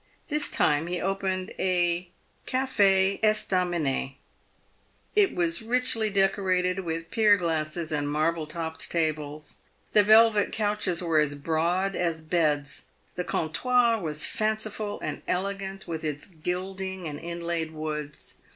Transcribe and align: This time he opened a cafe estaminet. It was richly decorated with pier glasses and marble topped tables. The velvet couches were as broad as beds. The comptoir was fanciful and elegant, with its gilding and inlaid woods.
This 0.29 0.49
time 0.49 0.87
he 0.87 0.99
opened 0.99 1.51
a 1.59 2.09
cafe 2.47 3.19
estaminet. 3.21 4.15
It 5.15 5.35
was 5.35 5.61
richly 5.61 6.09
decorated 6.09 6.79
with 6.79 7.11
pier 7.11 7.37
glasses 7.37 7.91
and 7.91 8.11
marble 8.11 8.47
topped 8.47 8.89
tables. 8.89 9.57
The 9.93 10.01
velvet 10.01 10.51
couches 10.51 11.03
were 11.03 11.19
as 11.19 11.35
broad 11.35 11.95
as 11.95 12.21
beds. 12.21 12.85
The 13.13 13.23
comptoir 13.23 14.01
was 14.01 14.25
fanciful 14.25 14.99
and 15.01 15.21
elegant, 15.27 15.87
with 15.87 16.03
its 16.03 16.25
gilding 16.25 17.07
and 17.07 17.19
inlaid 17.19 17.69
woods. 17.69 18.37